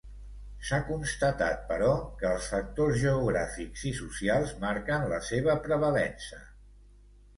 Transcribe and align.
S'ha 0.67 0.77
constatat, 0.85 1.59
però, 1.71 1.91
que 2.21 2.25
els 2.31 2.47
factors 2.55 2.97
geogràfics 3.03 3.85
i 3.93 3.95
socials 4.01 4.55
marquen 4.65 5.07
la 5.13 5.21
seva 5.33 5.59
prevalença. 5.69 6.41